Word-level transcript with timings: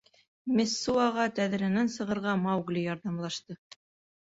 Мессуаға 0.59 1.25
тәҙрәнән 1.41 1.93
сығырға 1.97 2.35
Маугли 2.47 2.89
ярҙамлашты. 2.89 3.61